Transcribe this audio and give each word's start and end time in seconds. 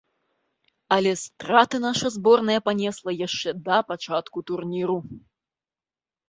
Але 0.95 1.11
страты 1.23 1.75
наша 1.87 2.07
зборная 2.15 2.61
панесла 2.69 3.11
яшчэ 3.27 3.49
да 3.69 3.77
пачатку 3.91 4.37
турніру. 4.49 4.97